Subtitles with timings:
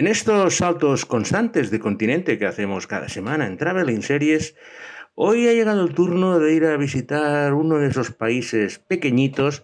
[0.00, 4.56] En estos saltos constantes de continente que hacemos cada semana en Traveling Series,
[5.14, 9.62] hoy ha llegado el turno de ir a visitar uno de esos países pequeñitos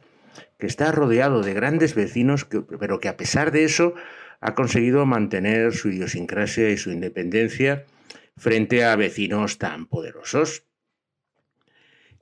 [0.59, 2.46] que está rodeado de grandes vecinos,
[2.79, 3.95] pero que a pesar de eso
[4.43, 7.87] ha conseguido mantener su idiosincrasia y su independencia
[8.37, 10.65] frente a vecinos tan poderosos.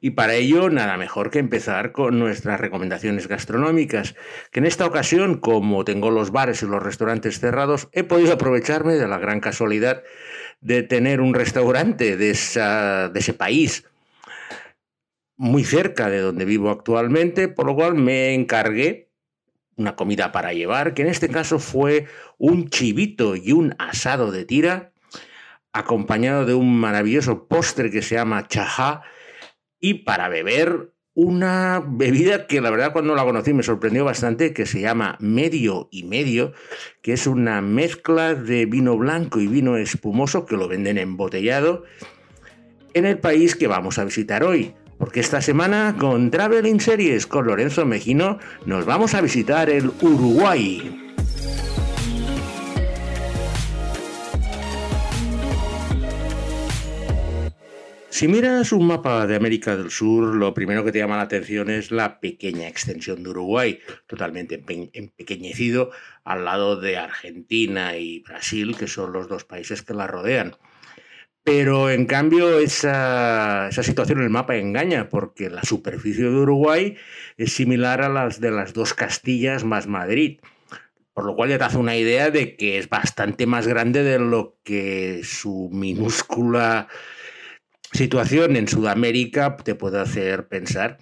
[0.04, 4.14] Y para ello, nada mejor que empezar con nuestras recomendaciones gastronómicas,
[4.50, 8.96] que en esta ocasión, como tengo los bares y los restaurantes cerrados, he podido aprovecharme
[8.96, 10.02] de la gran casualidad
[10.60, 13.86] de tener un restaurante de, de ese país
[15.36, 19.08] muy cerca de donde vivo actualmente, por lo cual me encargué
[19.76, 24.44] una comida para llevar, que en este caso fue un chivito y un asado de
[24.44, 24.92] tira,
[25.72, 29.02] acompañado de un maravilloso postre que se llama chajá,
[29.84, 34.64] y para beber una bebida que la verdad cuando la conocí me sorprendió bastante, que
[34.64, 36.54] se llama medio y medio,
[37.02, 41.84] que es una mezcla de vino blanco y vino espumoso que lo venden embotellado
[42.94, 44.72] en el país que vamos a visitar hoy.
[44.96, 51.03] Porque esta semana con Traveling Series con Lorenzo Mejino nos vamos a visitar el Uruguay.
[58.14, 61.68] Si miras un mapa de América del Sur, lo primero que te llama la atención
[61.68, 64.62] es la pequeña extensión de Uruguay, totalmente
[64.92, 65.90] empequeñecido
[66.22, 70.54] al lado de Argentina y Brasil, que son los dos países que la rodean.
[71.42, 76.96] Pero en cambio esa, esa, situación en el mapa engaña, porque la superficie de Uruguay
[77.36, 80.38] es similar a las de las dos Castillas más Madrid.
[81.14, 84.20] Por lo cual ya te hace una idea de que es bastante más grande de
[84.20, 86.86] lo que su minúscula
[87.94, 90.98] situación en Sudamérica te puede hacer pensar.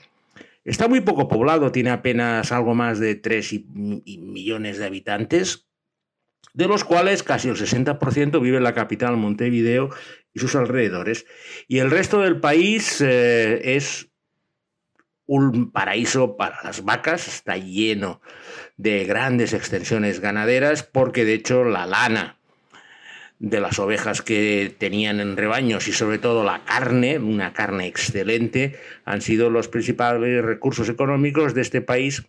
[0.65, 5.67] Está muy poco poblado, tiene apenas algo más de 3 millones de habitantes,
[6.55, 9.91] de los cuales casi el 60% vive en la capital Montevideo
[10.33, 11.27] y sus alrededores.
[11.67, 14.09] Y el resto del país eh, es
[15.27, 18.21] un paraíso para las vacas, está lleno
[18.77, 22.39] de grandes extensiones ganaderas, porque de hecho la lana
[23.43, 28.79] de las ovejas que tenían en rebaños y sobre todo la carne, una carne excelente,
[29.05, 32.23] han sido los principales recursos económicos de este país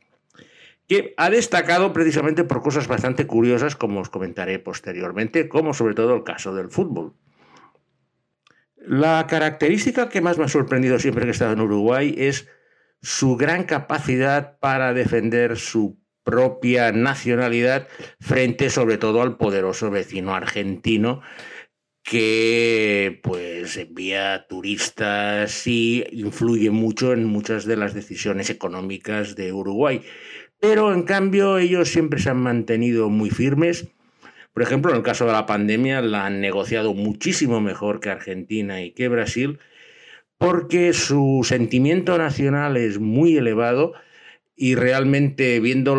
[0.88, 6.16] que ha destacado precisamente por cosas bastante curiosas, como os comentaré posteriormente, como sobre todo
[6.16, 7.14] el caso del fútbol.
[8.78, 12.50] La característica que más me ha sorprendido siempre que he estado en Uruguay es
[13.04, 17.88] su gran capacidad para defender su propia nacionalidad
[18.20, 21.22] frente sobre todo al poderoso vecino argentino
[22.04, 30.02] que pues envía turistas y influye mucho en muchas de las decisiones económicas de Uruguay.
[30.60, 33.88] Pero en cambio ellos siempre se han mantenido muy firmes.
[34.54, 38.82] Por ejemplo, en el caso de la pandemia la han negociado muchísimo mejor que Argentina
[38.82, 39.60] y que Brasil
[40.38, 43.94] porque su sentimiento nacional es muy elevado
[44.56, 45.96] y realmente viendo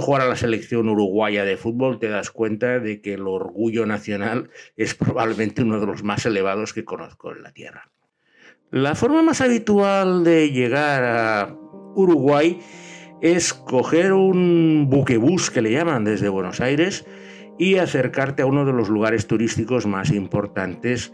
[0.00, 4.50] jugar a la selección uruguaya de fútbol te das cuenta de que el orgullo nacional
[4.76, 7.90] es probablemente uno de los más elevados que conozco en la Tierra.
[8.70, 11.56] La forma más habitual de llegar a
[11.94, 12.60] Uruguay
[13.22, 17.06] es coger un buquebús que le llaman desde Buenos Aires
[17.58, 21.12] y acercarte a uno de los lugares turísticos más importantes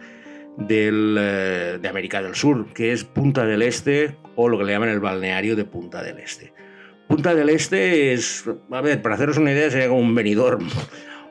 [0.69, 4.91] eh, de América del Sur, que es Punta del Este o lo que le llaman
[4.91, 6.53] el balneario de Punta del Este.
[7.09, 10.59] Punta del Este es, a ver, para haceros una idea, sería como un venidor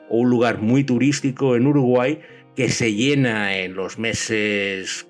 [0.08, 2.20] o un lugar muy turístico en Uruguay
[2.54, 5.08] que se llena en los meses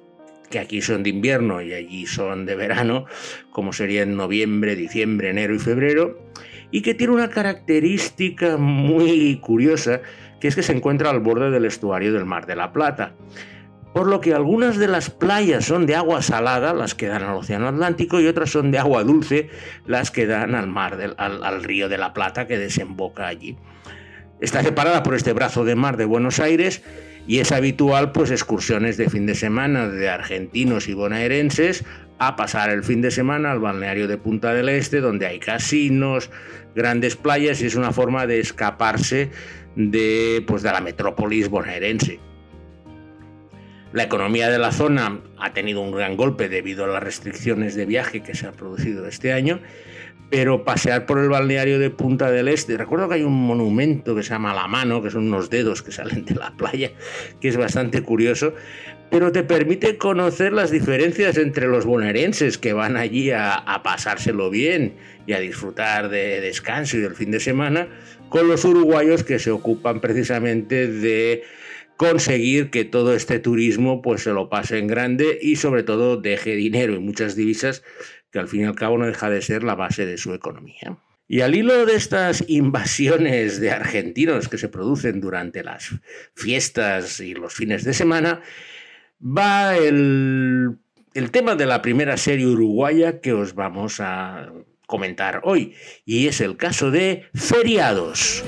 [0.51, 3.07] que aquí son de invierno y allí son de verano,
[3.51, 6.19] como sería en noviembre, diciembre, enero y febrero,
[6.71, 10.01] y que tiene una característica muy curiosa,
[10.41, 13.15] que es que se encuentra al borde del estuario del Mar de la Plata
[13.95, 17.37] por lo que algunas de las playas son de agua salada, las que dan al
[17.37, 19.51] Océano Atlántico, y otras son de agua dulce,
[19.87, 23.57] las que dan al mar, al, río de la Plata que desemboca allí.
[24.41, 26.83] Está separada por este brazo de mar de Buenos Aires
[27.29, 31.85] y es habitual pues excursiones de fin de semana de argentinos y bonaerenses
[32.19, 36.31] a pasar el fin de semana al balneario de Punta del Este donde hay casinos,
[36.75, 39.31] grandes playas y es una forma de escaparse
[39.77, 42.34] de pues de la metrópolis bonaerense.
[43.95, 47.87] La economía de la zona ha tenido un gran golpe debido a las restricciones de
[47.87, 49.61] viaje que se han producido este año,
[50.31, 54.25] pero pasear por el balneario de Punta del Este, recuerdo que hay un monumento que
[54.25, 56.91] se llama La Mano, que son unos dedos que salen de la playa,
[57.41, 58.53] que es bastante curioso,
[59.13, 64.51] pero te permite conocer las diferencias entre los bonaerenses que van allí a, a pasárselo
[64.51, 64.97] bien
[65.29, 67.87] y a disfrutar de descanso y del fin de semana,
[68.29, 71.45] con los uruguayos que se ocupan precisamente de
[71.97, 76.57] conseguir que todo este turismo pues se lo pase en grande y sobre todo deje
[76.57, 77.83] dinero y muchas divisas
[78.31, 80.99] que al fin y al cabo no deja de ser la base de su economía.
[81.27, 85.91] Y al hilo de estas invasiones de argentinos que se producen durante las
[86.35, 88.43] fiestas y los fines de semana,
[89.21, 90.77] va el,
[91.15, 94.53] el tema de la primera serie uruguaya que os vamos a
[94.87, 95.75] comentar hoy,
[96.05, 98.45] y es el caso de Feriados.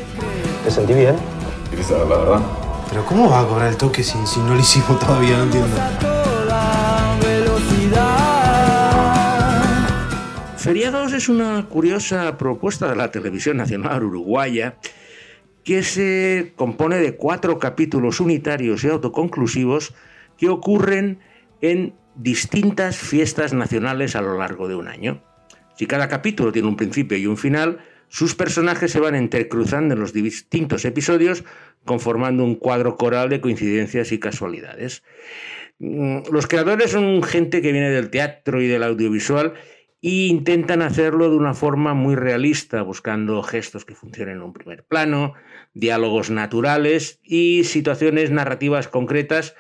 [0.65, 1.17] ¿Te sentí bien?
[1.91, 2.66] la verdad.
[2.89, 5.37] Pero ¿cómo va a cobrar el toque si, no lo hicimos todavía?
[5.39, 5.77] No entiendo.
[10.57, 14.79] Feriados es una curiosa propuesta de la televisión nacional uruguaya
[15.63, 19.95] que se compone de cuatro capítulos unitarios y autoconclusivos
[20.37, 21.21] que ocurren
[21.61, 25.23] en distintas fiestas nacionales a lo largo de un año.
[25.77, 30.01] Si cada capítulo tiene un principio y un final, sus personajes se van entrecruzando en
[30.01, 31.45] los distintos episodios,
[31.85, 35.03] conformando un cuadro coral de coincidencias y casualidades.
[35.79, 39.55] Mm, los creadores son gente que viene del teatro y del audiovisual
[40.03, 44.85] e intentan hacerlo de una forma muy realista, buscando gestos que funcionen en un primer
[44.85, 45.35] plano,
[45.75, 49.55] diálogos naturales y situaciones narrativas concretas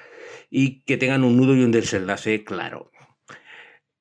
[0.50, 2.90] y que tengan un nudo y un desenlace claro.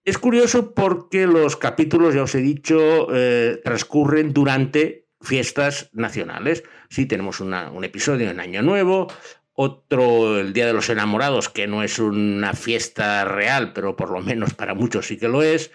[0.06, 6.64] Es curioso porque los capítulos, ya os he dicho, eh, transcurren durante fiestas nacionales.
[6.90, 9.08] Sí, tenemos un episodio en Año Nuevo,
[9.54, 14.22] otro el Día de los Enamorados, que no es una fiesta real, pero por lo
[14.22, 15.72] menos para muchos sí que lo es.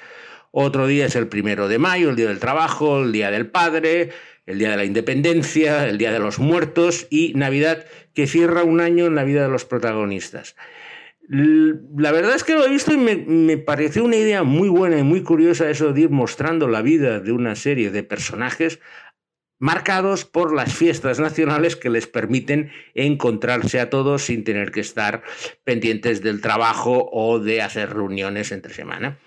[0.52, 4.10] Otro día es el primero de mayo, el Día del Trabajo, el Día del Padre,
[4.46, 7.84] el Día de la Independencia, el Día de los Muertos y Navidad,
[8.14, 10.54] que cierra un año en la vida de los protagonistas.
[11.32, 15.04] La verdad es que lo he visto y me, pareció una idea muy buena y
[15.04, 18.80] muy curiosa eso de ir mostrando la vida de una serie de personajes
[19.60, 25.22] marcados por las fiestas nacionales que les permiten encontrarse a todos sin tener que estar
[25.62, 29.20] pendientes del trabajo o de hacer reuniones entre semana.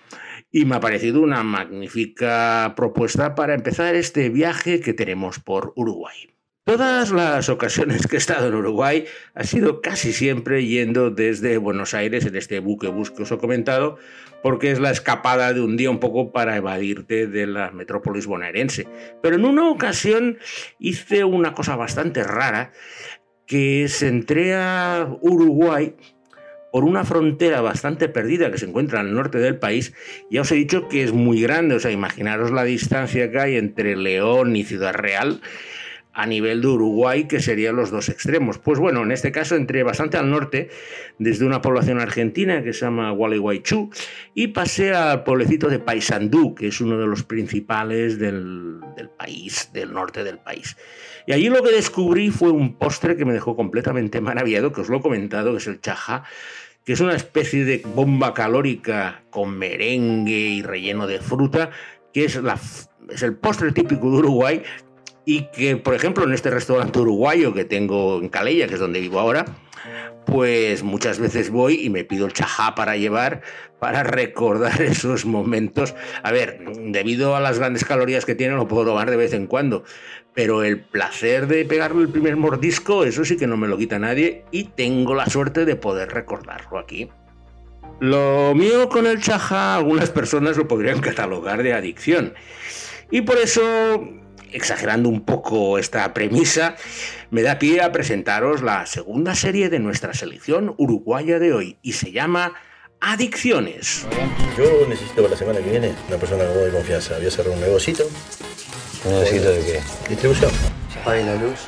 [0.50, 6.33] Y me ha parecido una magnífica propuesta para empezar este viaje que tenemos por Uruguay.
[6.66, 11.92] Todas las ocasiones que he estado en Uruguay ha sido casi siempre yendo desde Buenos
[11.92, 13.98] Aires en este buque bus que os he comentado,
[14.42, 18.88] porque es la escapada de un día un poco para evadirte de la metrópolis bonaerense.
[19.22, 20.38] Pero en una ocasión
[20.78, 22.72] hice una cosa bastante rara,
[23.46, 25.94] que es entré a Uruguay
[26.72, 29.92] por una frontera bastante perdida que se encuentra al norte del país.
[30.30, 33.56] Ya os he dicho que es muy grande, o sea, imaginaros la distancia que hay
[33.56, 35.42] entre León y Ciudad Real
[36.14, 38.58] a nivel de Uruguay, que serían los dos extremos.
[38.58, 40.70] Pues bueno, en este caso entré bastante al norte,
[41.18, 43.90] desde una población argentina que se llama Gualeguaychú,
[44.34, 49.70] y pasé al pueblecito de Paysandú, que es uno de los principales del, del país,
[49.72, 50.76] del norte del país.
[51.26, 54.88] Y allí lo que descubrí fue un postre que me dejó completamente maravillado, que os
[54.88, 56.24] lo he comentado, que es el chajá,
[56.84, 61.70] que es una especie de bomba calórica con merengue y relleno de fruta,
[62.12, 62.58] que es, la,
[63.08, 64.62] es el postre típico de Uruguay,
[65.24, 69.00] y que, por ejemplo, en este restaurante uruguayo que tengo en Calella, que es donde
[69.00, 69.44] vivo ahora,
[70.26, 73.42] pues muchas veces voy y me pido el chajá para llevar,
[73.78, 75.94] para recordar esos momentos.
[76.22, 79.46] A ver, debido a las grandes calorías que tiene, lo puedo tomar de vez en
[79.46, 79.84] cuando,
[80.34, 83.98] pero el placer de pegarle el primer mordisco, eso sí que no me lo quita
[83.98, 87.08] nadie y tengo la suerte de poder recordarlo aquí.
[88.00, 92.34] Lo mío con el chajá, algunas personas lo podrían catalogar de adicción.
[93.10, 94.02] Y por eso
[94.54, 96.76] exagerando un poco esta premisa,
[97.30, 101.92] me da pie a presentaros la segunda serie de nuestra selección uruguaya de hoy y
[101.92, 102.54] se llama
[103.00, 104.06] Adicciones.
[104.56, 107.16] Yo necesito para la semana que viene una persona de confianza.
[107.18, 108.08] Voy a cerrar un negocito.
[109.04, 109.80] ¿Un negocito de qué?
[110.08, 110.50] Distribución.
[110.94, 111.60] Ya apague la luz,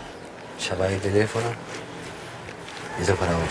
[0.67, 1.47] ya apague el teléfono.
[3.01, 3.51] Eso es para vos.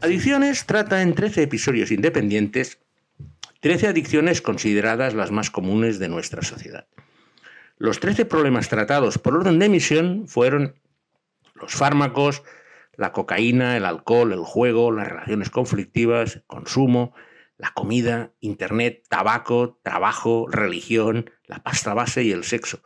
[0.00, 2.78] Adicciones trata en 13 episodios independientes
[3.60, 6.86] 13 adicciones consideradas las más comunes de nuestra sociedad.
[7.80, 10.74] Los 13 problemas tratados por orden de emisión fueron
[11.54, 12.42] los fármacos,
[12.96, 17.14] la cocaína, el alcohol, el juego, las relaciones conflictivas, el consumo,
[17.56, 22.82] la comida, internet, tabaco, trabajo, religión, la pasta base y el sexo,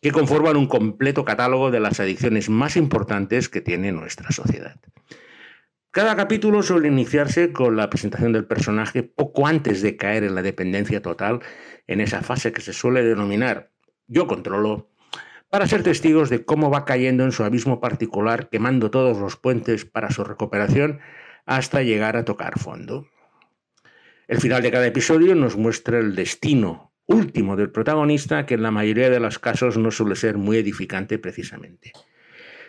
[0.00, 4.80] que conforman un completo catálogo de las adicciones más importantes que tiene nuestra sociedad.
[5.90, 10.42] Cada capítulo suele iniciarse con la presentación del personaje poco antes de caer en la
[10.42, 11.40] dependencia total,
[11.88, 13.72] en esa fase que se suele denominar
[14.08, 14.90] yo controlo,
[15.50, 19.84] para ser testigos de cómo va cayendo en su abismo particular, quemando todos los puentes
[19.84, 21.00] para su recuperación
[21.46, 23.06] hasta llegar a tocar fondo.
[24.26, 28.70] El final de cada episodio nos muestra el destino último del protagonista, que en la
[28.70, 31.92] mayoría de los casos no suele ser muy edificante precisamente.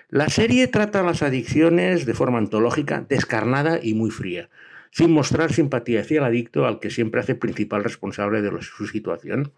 [0.08, 4.50] La serie trata las adicciones de forma antológica, descarnada y muy fría,
[4.92, 9.52] sin mostrar simpatía hacia el adicto al que siempre hace principal responsable de su situación.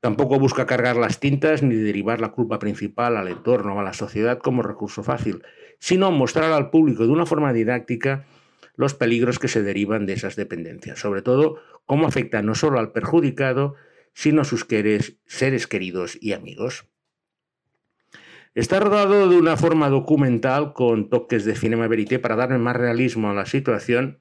[0.00, 3.92] Tampoco busca cargar las tintas ni derivar la culpa principal al entorno o a la
[3.92, 5.42] sociedad como recurso fácil,
[5.78, 8.24] sino mostrar al público de una forma didáctica
[8.76, 12.92] los peligros que se derivan de esas dependencias, sobre todo cómo afecta no solo al
[12.92, 13.74] perjudicado,
[14.14, 14.66] sino a sus
[15.26, 16.86] seres queridos y amigos.
[18.54, 23.30] Está rodado de una forma documental con toques de cinema verité para darle más realismo
[23.30, 24.18] a la situación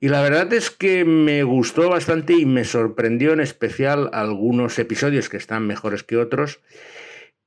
[0.00, 5.28] y la verdad es que me gustó bastante y me sorprendió en especial algunos episodios
[5.28, 6.60] que están mejores que otros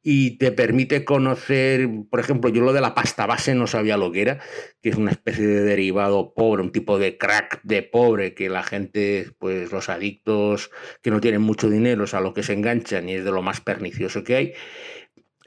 [0.09, 4.09] y te permite conocer, por ejemplo, yo lo de la pasta base no sabía lo
[4.09, 4.39] que era,
[4.81, 8.63] que es una especie de derivado pobre, un tipo de crack de pobre que la
[8.63, 13.09] gente, pues los adictos que no tienen mucho dinero, es a lo que se enganchan
[13.09, 14.53] y es de lo más pernicioso que hay.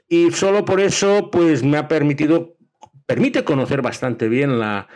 [0.07, 2.55] Y solo por eso, pues me ha permitido,
[3.07, 4.89] permite conocer bastante bien la,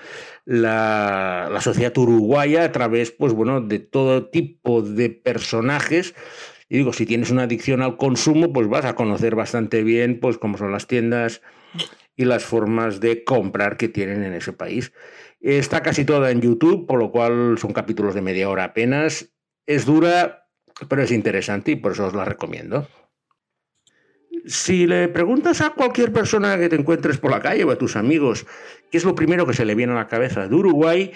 [0.45, 6.15] la, sociedad uruguaya a través, pues bueno, de todo tipo de personajes
[6.69, 10.37] y digo, si tienes una adicción al consumo, pues vas a conocer bastante bien pues
[10.37, 11.41] cómo son las tiendas
[12.15, 14.91] y las formas de comprar que tienen en ese país.
[15.41, 19.31] Está casi toda en YouTube, por lo cual son capítulos de media hora apenas.
[19.67, 20.47] Es dura,
[20.87, 22.87] pero es interesante y por eso os la recomiendo.
[24.47, 27.95] Si le preguntas a cualquier persona que te encuentres por la calle o a tus
[27.95, 28.45] amigos
[28.91, 31.11] qué es lo primero que se le viene a la cabeza de Uruguay,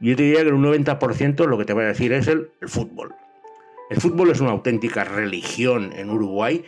[0.00, 3.14] yo te diría que un 90% lo que te va a decir es el fútbol.
[3.88, 6.64] El fútbol es una auténtica religión en Uruguay.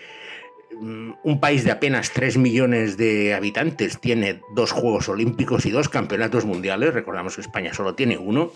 [0.80, 5.90] Mm, un país de apenas 3 millones de habitantes tiene dos Juegos Olímpicos y dos
[5.90, 6.94] campeonatos mundiales.
[6.94, 8.52] Recordamos que España solo tiene uno.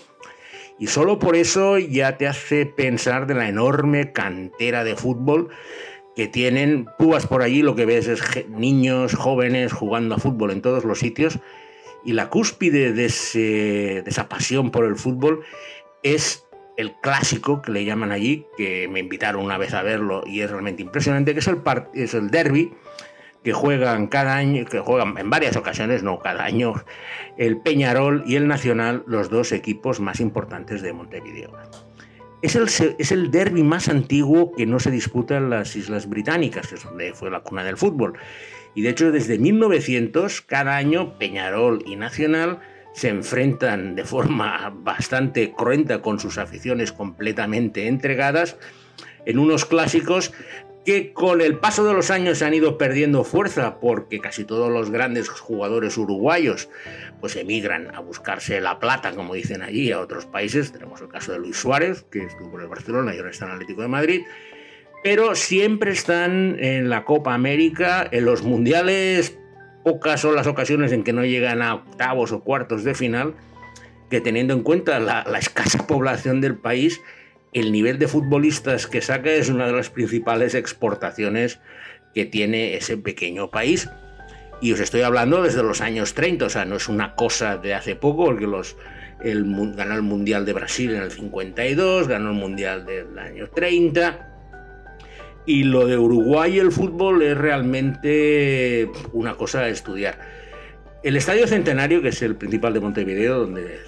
[0.78, 5.50] Y solo por eso ya te hace pensar de la enorme cantera de fútbol
[6.16, 6.86] que tienen.
[6.98, 10.84] Tú vas por allí, lo que ves es niños, jóvenes jugando a fútbol en todos
[10.84, 11.38] los sitios.
[12.04, 13.08] Y la cúspide de,
[14.02, 15.42] de esa pasión por el fútbol
[16.02, 20.40] es el clásico que le llaman allí, que me invitaron una vez a verlo y
[20.40, 21.60] es realmente impresionante, que es el,
[21.94, 22.72] es el derby
[23.44, 26.74] que juegan cada año, que juegan en varias ocasiones, no cada año,
[27.38, 31.52] el Peñarol y el Nacional, los dos equipos más importantes de Montevideo.
[32.42, 32.68] Es el,
[32.98, 36.84] es el derby más antiguo que no se disputa en las Islas Británicas, que es
[36.84, 38.14] donde fue la cuna del fútbol.
[38.74, 42.60] Y de hecho, desde 1900, cada año Peñarol y Nacional
[42.92, 48.56] se enfrentan de forma bastante cruenta con sus aficiones completamente entregadas
[49.26, 50.32] en unos clásicos
[50.84, 54.70] que con el paso de los años se han ido perdiendo fuerza porque casi todos
[54.70, 56.68] los grandes jugadores uruguayos
[57.20, 60.72] pues emigran a buscarse la plata, como dicen allí, a otros países.
[60.72, 63.50] Tenemos el caso de Luis Suárez, que estuvo en el Barcelona y ahora está en
[63.50, 64.22] el Atlético de Madrid.
[65.02, 69.38] Pero siempre están en la Copa América, en los mundiales
[69.82, 73.34] pocas son las ocasiones en que no llegan a octavos o cuartos de final,
[74.08, 77.00] que teniendo en cuenta la, escasa población del país,
[77.52, 81.58] el nivel de futbolistas que saca es una de las principales exportaciones
[82.14, 83.88] que tiene ese pequeño país.
[84.60, 87.74] Y os estoy hablando desde los años 30, o sea, no es una cosa de
[87.74, 88.76] hace poco, porque los,
[89.22, 94.30] el, ganó el Mundial de Brasil en el 52, ganó el Mundial del año 30,
[95.46, 100.18] y lo de Uruguay y el fútbol es realmente una cosa a estudiar.
[101.02, 103.78] El Estadio Centenario, que es el principal de Montevideo, donde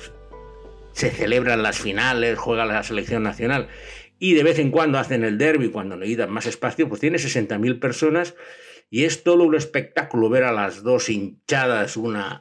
[0.92, 3.68] se celebran las finales, juega la selección nacional
[4.18, 7.80] y de vez en cuando hacen el derby cuando necesitan más espacio, pues tiene 60.000
[7.80, 8.34] personas
[8.90, 12.40] y es todo un espectáculo ver a las dos hinchadas, una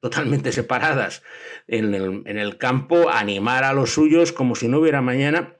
[0.00, 1.22] totalmente separadas
[1.68, 5.56] en el, campo, animar a los suyos como si no hubiera mañana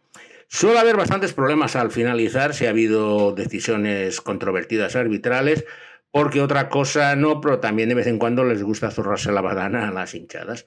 [0.53, 5.65] Suele haber bastantes problemas al finalizar si ha habido decisiones controvertidas arbitrales,
[6.11, 9.87] porque otra cosa no, pero también de vez en cuando les gusta zurrarse la badana
[9.87, 10.67] a las hinchadas.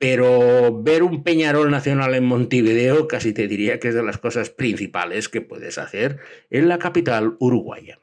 [0.00, 4.48] Pero ver un Peñarol Nacional en Montevideo casi te diría que es de las cosas
[4.48, 7.98] principales que puedes hacer en la capital uruguaya.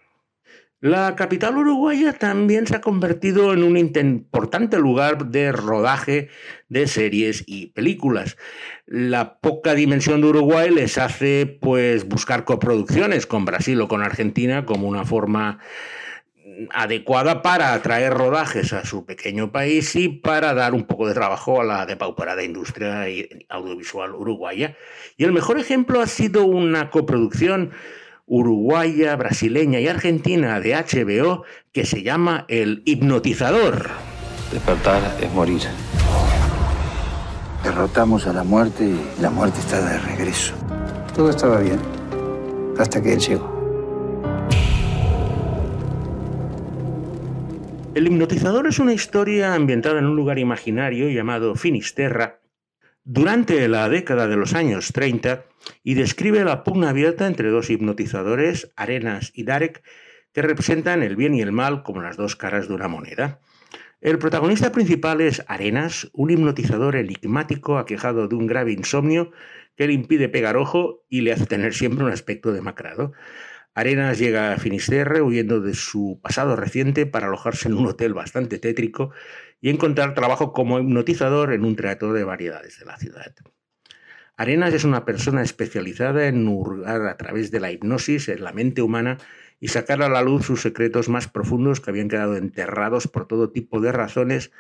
[0.80, 6.30] La capital uruguaya también se ha convertido en un importante lugar de rodaje
[6.70, 8.38] de series y películas.
[8.86, 14.68] La poca dimensión de Uruguay les hace pues buscar coproducciones con Brasil o con Argentina
[14.68, 15.58] como una forma
[16.72, 21.62] adecuada para atraer rodajes a su pequeño país y para dar un poco de trabajo
[21.62, 23.06] a la depauperada industria
[23.50, 24.76] audiovisual uruguaya.
[25.18, 27.72] Y el mejor ejemplo ha sido una coproducción
[28.26, 33.90] uruguaya, brasileña y argentina de HBO que se llama El Hipnotizador.
[34.52, 35.62] Despertar es morir.
[37.64, 40.54] Derrotamos a la muerte y la muerte está de regreso.
[41.16, 41.80] Todo estaba bien,
[42.78, 43.57] hasta que él llegó.
[47.98, 52.42] El hipnotizador es una historia ambientada en un lugar imaginario llamado Finisterra
[53.04, 55.46] durante la década de los años 30
[55.84, 59.82] y describe la pugna abierta entre dos hipnotizadores, Arenas y Darek,
[60.32, 63.40] que representan el bien y el mal como las dos caras de una moneda.
[64.00, 69.32] El protagonista principal es Arenas, un hipnotizador enigmático aquejado de un grave insomnio
[69.76, 73.14] que le impide pegar ojo y le hace tener siempre un aspecto demacrado.
[73.78, 78.58] Arenas llega a Finisterre huyendo de su pasado reciente para alojarse en un hotel bastante
[78.58, 79.12] tétrico
[79.62, 83.36] y encontrar trabajo como hipnotizador en un teatro de variedades de la ciudad.
[84.36, 88.82] Arenas es una persona especializada en hurgar a través de la hipnosis en la mente
[88.82, 89.20] humana
[89.60, 93.52] y sacar a la luz sus secretos más profundos que habían quedado enterrados por todo
[93.52, 94.52] tipo de razones,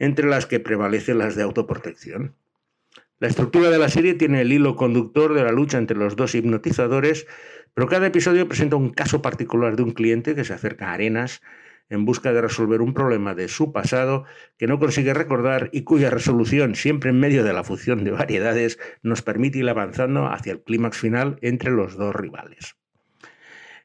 [0.00, 2.34] entre las que prevalecen las de autoprotección.
[3.24, 6.34] La estructura de la serie tiene el hilo conductor de la lucha entre los dos
[6.34, 7.26] hipnotizadores,
[7.72, 11.40] pero cada episodio presenta un caso particular de un cliente que se acerca a Arenas
[11.88, 14.26] en busca de resolver un problema de su pasado
[14.58, 18.78] que no consigue recordar y cuya resolución, siempre en medio de la fusión de variedades,
[19.02, 22.76] nos permite ir avanzando hacia el clímax final entre los dos rivales.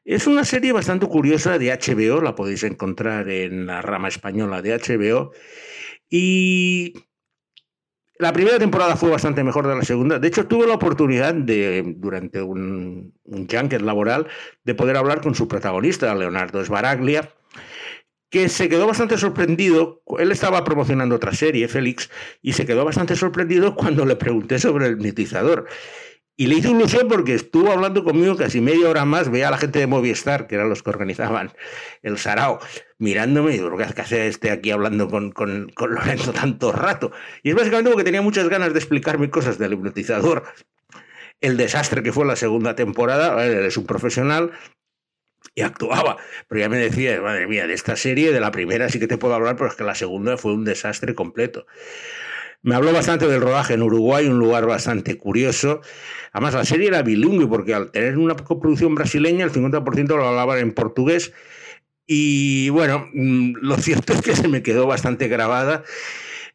[0.04, 4.76] Es una serie bastante curiosa de HBO, la podéis encontrar en la rama española de
[4.76, 5.32] HBO,
[6.10, 6.92] y
[8.20, 10.18] la primera temporada fue bastante mejor de la segunda.
[10.18, 13.48] De hecho, tuve la oportunidad de, durante un, un
[13.80, 14.26] laboral,
[14.64, 17.30] de poder hablar con su protagonista, Leonardo Sbaraglia,
[18.28, 20.02] que se quedó bastante sorprendido.
[20.18, 22.10] Él estaba promocionando otra serie, Félix,
[22.42, 25.66] y se quedó bastante sorprendido cuando le pregunté sobre el mitizador.
[26.36, 29.30] Y le hice ilusión porque estuvo hablando conmigo casi media hora más.
[29.30, 31.52] Veía a la gente de Movistar, que eran los que organizaban
[32.02, 32.60] el Sarao,
[33.00, 37.10] mirándome y digo, ¿qué hace este aquí hablando con, con, con, Lorenzo tanto rato?
[37.42, 40.44] Y es básicamente porque tenía muchas ganas de explicarme cosas del hipnotizador.
[41.40, 44.52] El desastre que fue la segunda temporada, él es un profesional,
[45.54, 46.18] y actuaba.
[46.48, 49.18] Pero ya me decía, madre mía, de esta serie, de la primera sí que te
[49.18, 51.66] puedo hablar, pero es que la segunda fue un desastre completo.
[52.62, 55.80] Me habló bastante del rodaje en Uruguay, un lugar bastante curioso.
[56.32, 60.58] Además, la serie era bilingüe porque al tener una coproducción brasileña, el 50% lo hablaban
[60.58, 61.32] en portugués.
[62.12, 65.84] Y bueno, mm, lo cierto es que se me quedó bastante grabada.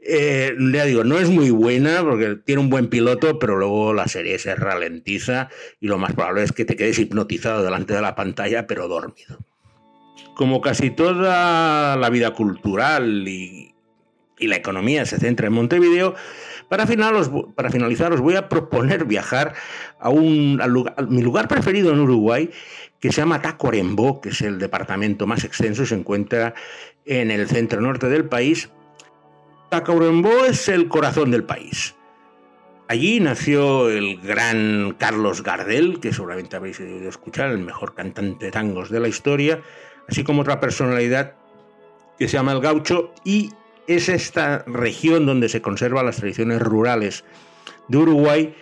[0.02, 4.10] Eh, ya digo, no es muy buena porque tiene un buen piloto, pero luego la
[4.10, 5.48] serie se ralentiza
[5.80, 9.40] y lo más probable es que te quedes hipnotizado delante de la pantalla, pero dormido.
[10.36, 13.75] Como casi toda la vida cultural y,
[14.38, 16.16] y la economía se centra en Montevideo,
[16.68, 16.86] para,
[17.56, 19.54] para finalizar os voy a proponer viajar
[20.00, 20.62] a, un,
[21.10, 22.50] mi lugar preferido en Uruguay,
[23.00, 26.56] que se llama Tacuarembó, que es el departamento más extenso y se encuentra
[27.06, 28.70] en el centro norte del país.
[29.70, 31.96] Tacuarembó es el corazón del país.
[32.88, 38.52] Allí nació el gran Carlos Gardel, que seguramente habéis oído escuchar, el mejor cantante de
[38.52, 39.62] tangos de la historia,
[40.08, 41.34] así como otra personalidad
[42.20, 43.50] que se llama el gaucho, y
[43.88, 47.24] es esta región donde se conservan las tradiciones rurales
[47.88, 48.56] de Uruguay,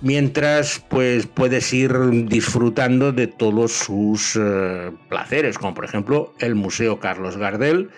[0.00, 1.92] mientras pues puedes ir
[2.26, 7.90] disfrutando de todos sus uh, placeres, como por ejemplo el Museo Carlos Gardel,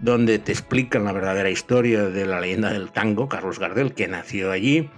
[0.00, 4.50] donde te explican la verdadera historia de la leyenda del tango, Carlos Gardel, que nació
[4.50, 4.88] allí.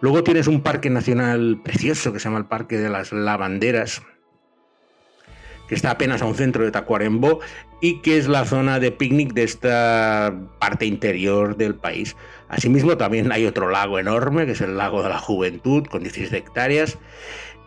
[0.00, 4.02] Luego tienes un parque nacional precioso que se llama el Parque de las Lavanderas,
[5.70, 7.38] que está apenas a un centro de Tacuarembó
[7.80, 12.16] y que es la zona de picnic de esta parte interior del país.
[12.48, 16.32] Asimismo, también hay otro lago enorme, que es el Lago de la Juventud, con 16
[16.32, 16.98] hectáreas.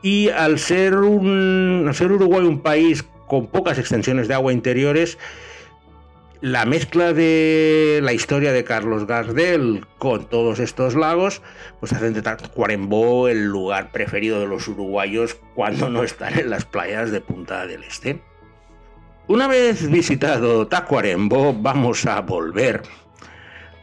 [0.01, 5.17] Y al ser, un, al ser Uruguay un país con pocas extensiones de agua interiores,
[6.43, 11.41] la mezcla de la historia de Carlos Gardel con todos estos lagos,
[11.79, 16.65] pues hacen de Tacuarembó el lugar preferido de los uruguayos cuando no están en las
[16.65, 18.21] playas de Punta del Este.
[19.29, 22.81] Una vez visitado Tacuarembó, vamos a volver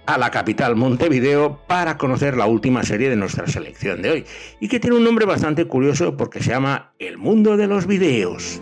[0.05, 4.27] a la capital Montevideo para conocer la última serie de nuestra selección de hoy,
[4.61, 8.61] y que tiene un nombre bastante curioso porque se llama El mundo de los videos.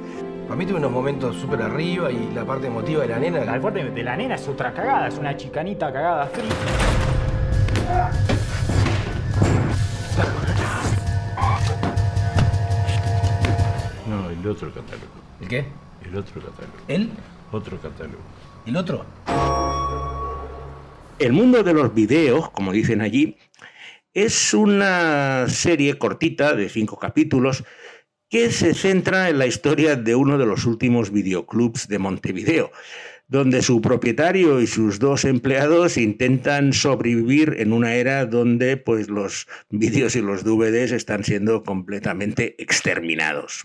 [0.48, 3.44] Para mí tuve unos momentos súper arriba y la parte emotiva de la nena.
[3.44, 6.54] La parte de la nena es otra cagada, es una chicanita cagada frita.
[14.08, 15.12] No, el otro catálogo.
[15.42, 15.66] ¿El qué?
[16.06, 16.78] El otro catálogo.
[16.88, 17.10] ¿El?
[17.52, 18.22] Otro catálogo.
[18.64, 19.04] ¿El otro?
[21.18, 23.36] El mundo de los videos, como dicen allí,
[24.14, 27.64] es una serie cortita de cinco capítulos
[28.28, 32.70] que se centra en la historia de uno de los últimos videoclubs de Montevideo,
[33.26, 39.46] donde su propietario y sus dos empleados intentan sobrevivir en una era donde pues, los
[39.70, 43.64] vídeos y los DVDs están siendo completamente exterminados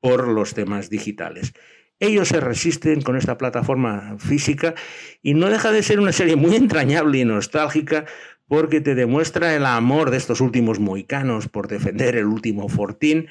[0.00, 1.52] por los temas digitales.
[2.00, 4.74] Ellos se resisten con esta plataforma física
[5.22, 8.06] y no deja de ser una serie muy entrañable y nostálgica
[8.48, 13.28] porque te demuestra el amor de estos últimos moicanos por defender el último fortín.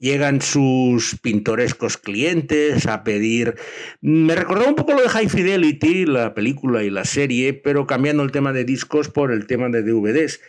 [0.00, 3.54] Llegan sus pintorescos clientes a pedir...
[4.00, 8.24] Me recordó un poco lo de High Fidelity, la película y la serie, pero cambiando
[8.24, 10.40] el tema de discos por el tema de DVDs.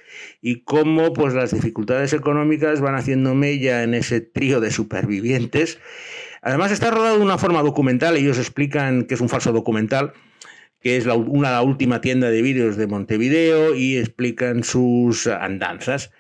[0.42, 5.78] Y cómo pues, las dificultades económicas van haciendo mella en ese trío de supervivientes
[6.42, 10.14] Además está rodado de una forma documental, ellos explican que es un falso documental,
[10.82, 16.12] que es la, una, la última tienda de vídeos de Montevideo y explican sus andanzas.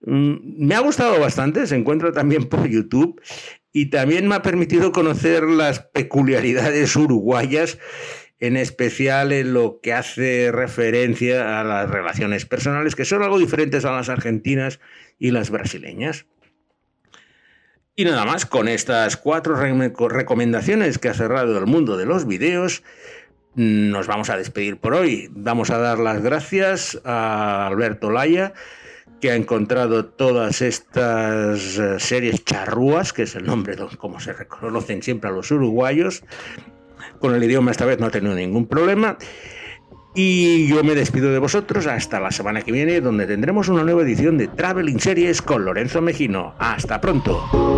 [0.00, 3.20] Mm, me ha gustado bastante, se encuentra también por YouTube
[3.72, 7.78] y también me ha permitido conocer las peculiaridades uruguayas,
[8.40, 13.84] en especial en lo que hace referencia a las relaciones personales, que son algo diferentes
[13.84, 14.80] a las argentinas
[15.18, 16.26] y las brasileñas.
[17.96, 22.84] Y nada más, con estas cuatro recomendaciones que ha cerrado el mundo de los videos,
[23.56, 25.28] nos vamos a despedir por hoy.
[25.32, 28.54] Vamos a dar las gracias a Alberto Laya,
[29.20, 34.32] que ha encontrado todas estas eh, series charrúas, que es el nombre de como se
[34.32, 36.22] reconocen siempre a los uruguayos.
[37.20, 39.18] Con el idioma esta vez no ha tenido ningún problema.
[40.14, 44.02] Y yo me despido de vosotros hasta la semana que viene, donde tendremos una nueva
[44.02, 46.54] edición de Traveling Series con Lorenzo Mejino.
[46.58, 47.77] Hasta pronto.